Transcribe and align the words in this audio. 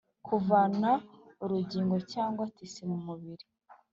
Kuvana 0.27 0.89
urugingo 1.43 1.95
cyangwa 2.11 2.43
tisi 2.55 2.81
mu 2.89 2.97
mubiri 3.05 3.45